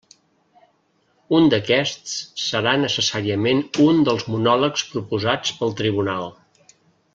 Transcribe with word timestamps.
Un 1.39 1.45
d'aquests 1.53 2.15
serà 2.45 2.73
necessàriament 2.85 3.63
un 3.85 4.01
dels 4.09 4.27
monòlegs 4.37 4.87
proposats 4.95 5.55
pel 5.61 5.79
tribunal. 5.83 6.35